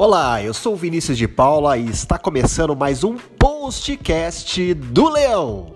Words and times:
Olá, 0.00 0.40
eu 0.40 0.54
sou 0.54 0.74
o 0.74 0.76
Vinícius 0.76 1.18
de 1.18 1.26
Paula 1.26 1.76
e 1.76 1.90
está 1.90 2.16
começando 2.16 2.76
mais 2.76 3.02
um 3.02 3.16
postcast 3.16 4.72
do 4.74 5.08
Leão. 5.08 5.74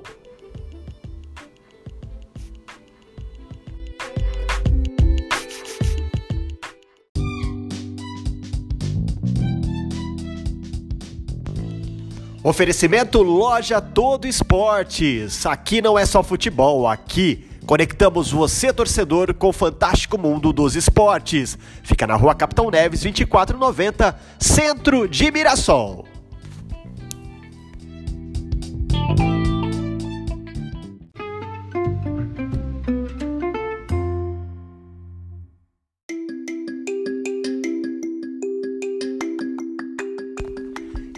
Oferecimento 12.45 13.21
Loja 13.25 13.81
Todo 13.81 14.29
Esportes. 14.29 15.45
Aqui 15.47 15.83
não 15.83 15.99
é 15.99 16.07
só 16.07 16.23
futebol, 16.23 16.87
aqui 16.87 17.51
Conectamos 17.67 18.31
você, 18.31 18.73
torcedor, 18.73 19.33
com 19.35 19.49
o 19.49 19.53
fantástico 19.53 20.19
mundo 20.19 20.53
dos 20.53 20.75
esportes. 20.75 21.57
Fica 21.83 22.07
na 22.07 22.17
rua 22.17 22.35
Capitão 22.35 22.71
Neves, 22.71 23.03
2490, 23.03 24.19
centro 24.39 25.09
de 25.09 25.31
Mirassol. 25.31 26.12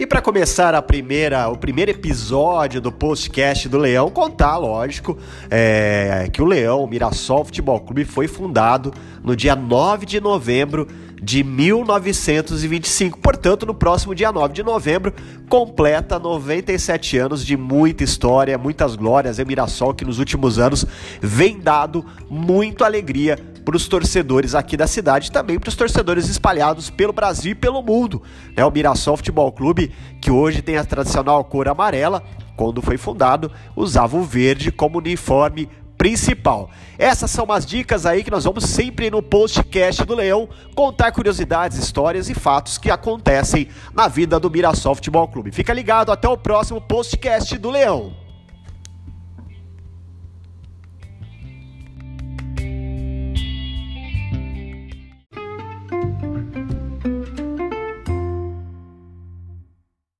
E 0.05 0.07
para 0.07 0.21
começar 0.21 0.75
a 0.75 0.83
primeira, 0.83 1.49
o 1.49 1.57
primeiro 1.57 1.89
episódio 1.89 2.79
do 2.79 2.91
podcast 2.91 3.67
do 3.67 3.79
Leão, 3.79 4.11
contar, 4.11 4.55
lógico, 4.55 5.17
é, 5.49 6.29
que 6.31 6.43
o 6.43 6.45
Leão, 6.45 6.83
o 6.83 6.87
Mirassol 6.87 7.43
Futebol 7.43 7.79
Clube, 7.79 8.05
foi 8.05 8.27
fundado 8.27 8.93
no 9.23 9.35
dia 9.35 9.55
9 9.55 10.05
de 10.05 10.21
novembro 10.21 10.87
de 11.19 11.43
1925. 11.43 13.17
Portanto, 13.17 13.65
no 13.65 13.73
próximo 13.73 14.13
dia 14.13 14.31
9 14.31 14.53
de 14.53 14.61
novembro, 14.61 15.11
completa 15.49 16.19
97 16.19 17.17
anos 17.17 17.43
de 17.43 17.57
muita 17.57 18.03
história, 18.03 18.59
muitas 18.59 18.95
glórias. 18.95 19.39
É 19.39 19.43
Mirassol 19.43 19.95
que 19.95 20.05
nos 20.05 20.19
últimos 20.19 20.59
anos 20.59 20.85
vem 21.19 21.59
dado 21.59 22.05
muita 22.29 22.85
alegria 22.85 23.39
para 23.65 23.75
os 23.75 23.87
torcedores 23.87 24.53
aqui 24.53 24.77
da 24.77 24.85
cidade, 24.85 25.31
também 25.31 25.59
para 25.59 25.69
os 25.69 25.75
torcedores 25.75 26.29
espalhados 26.29 26.91
pelo 26.91 27.11
Brasil 27.11 27.53
e 27.53 27.55
pelo 27.55 27.81
mundo. 27.81 28.21
É 28.55 28.63
o 28.63 28.69
Mirassol 28.69 29.17
Futebol 29.17 29.51
Clube, 29.51 29.91
que 30.21 30.29
hoje 30.29 30.61
tem 30.61 30.77
a 30.77 30.85
tradicional 30.85 31.43
cor 31.43 31.67
amarela, 31.67 32.21
quando 32.55 32.81
foi 32.81 32.97
fundado, 32.97 33.51
usava 33.75 34.15
o 34.15 34.23
verde 34.23 34.71
como 34.71 34.99
uniforme 34.99 35.67
principal. 35.97 36.69
Essas 36.97 37.31
são 37.31 37.51
as 37.51 37.65
dicas 37.65 38.05
aí 38.05 38.23
que 38.23 38.29
nós 38.29 38.43
vamos 38.43 38.65
sempre 38.65 39.09
no 39.09 39.23
postcast 39.23 40.05
do 40.05 40.13
Leão 40.13 40.47
contar 40.75 41.11
curiosidades, 41.11 41.77
histórias 41.77 42.29
e 42.29 42.35
fatos 42.35 42.77
que 42.77 42.91
acontecem 42.91 43.69
na 43.93 44.07
vida 44.07 44.39
do 44.39 44.51
Mirassol 44.51 44.95
Futebol 44.95 45.27
Clube. 45.27 45.51
Fica 45.51 45.73
ligado, 45.73 46.11
até 46.11 46.27
o 46.27 46.37
próximo 46.37 46.79
postcast 46.79 47.57
do 47.57 47.71
Leão. 47.71 48.24